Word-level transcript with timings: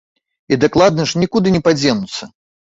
І 0.55 0.57
дакладна 0.63 1.07
ж, 1.13 1.23
нікуды 1.25 1.55
не 1.59 1.63
падзенуцца. 1.71 2.35